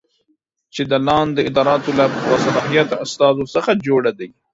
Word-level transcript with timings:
چې 0.73 0.81
د 0.91 0.93
لاندې 1.07 1.41
اداراتو 1.49 1.91
له 1.99 2.05
باصلاحیته 2.27 2.95
استازو 3.05 3.43
څخه 3.55 3.71
جوړه 3.87 4.11
دی 4.19 4.29